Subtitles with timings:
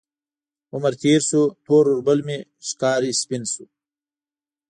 [0.73, 3.65] عمر تیر شو، تور اوربل مې ښکاري سپین شو